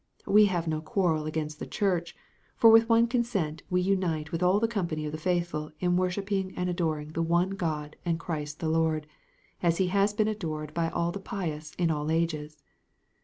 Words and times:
"We 0.25 0.45
have 0.45 0.67
no 0.67 0.81
quarrel 0.81 1.27
against 1.27 1.59
the 1.59 1.67
Church, 1.67 2.15
for 2.55 2.71
with 2.71 2.89
one 2.89 3.05
consent 3.05 3.61
we 3.69 3.81
unite 3.81 4.31
with 4.31 4.41
all 4.41 4.59
the 4.59 4.67
company 4.67 5.05
of 5.05 5.11
the 5.11 5.19
faithful 5.19 5.69
in 5.79 5.95
worshipping 5.95 6.55
and 6.57 6.67
adoring 6.67 7.09
the 7.09 7.21
one 7.21 7.51
God 7.51 7.95
and 8.03 8.19
Christ 8.19 8.61
the 8.61 8.67
Lord, 8.67 9.05
as 9.61 9.77
he 9.77 9.89
has 9.89 10.11
been 10.11 10.27
adored 10.27 10.73
by 10.73 10.89
all 10.89 11.11
the 11.11 11.19
pious 11.19 11.75
in 11.75 11.91
all 11.91 12.09
ages. 12.09 12.63